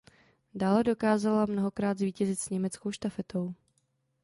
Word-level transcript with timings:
Dále 0.55 0.83
dokázala 0.83 1.45
mnohokrát 1.45 1.97
zvítězit 1.97 2.39
s 2.39 2.49
německou 2.49 2.91
štafetou. 2.91 3.53